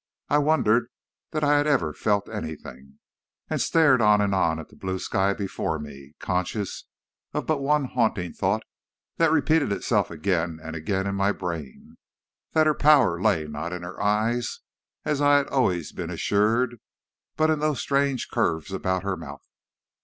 I 0.29 0.39
wondered 0.39 0.87
that 1.29 1.43
I 1.43 1.57
had 1.57 1.67
ever 1.67 1.93
felt 1.93 2.27
anything, 2.27 2.97
and 3.51 3.61
stared 3.61 4.01
on 4.01 4.19
and 4.19 4.33
on 4.33 4.57
at 4.57 4.69
the 4.69 4.75
blue 4.75 4.97
sky 4.97 5.35
before 5.35 5.77
me, 5.77 6.15
conscious 6.17 6.85
of 7.35 7.45
but 7.45 7.61
one 7.61 7.85
haunting 7.85 8.33
thought 8.33 8.63
that 9.17 9.31
repeated 9.31 9.71
itself 9.71 10.09
again 10.09 10.59
and 10.63 10.75
again 10.75 11.05
in 11.05 11.13
my 11.13 11.31
brain 11.31 11.97
that 12.53 12.65
her 12.65 12.73
power 12.73 13.21
lay 13.21 13.45
not 13.47 13.73
in 13.73 13.83
her 13.83 14.01
eyes, 14.01 14.61
as 15.05 15.21
I 15.21 15.37
had 15.37 15.47
always 15.49 15.91
been 15.91 16.09
assured, 16.09 16.77
but 17.37 17.51
in 17.51 17.59
those 17.59 17.79
strange 17.79 18.29
curves 18.31 18.71
about 18.73 19.03
her 19.03 19.15
mouth. 19.15 19.45